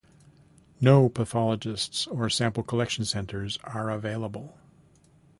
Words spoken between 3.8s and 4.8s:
available.